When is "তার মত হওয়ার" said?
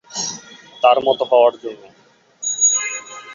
0.83-1.53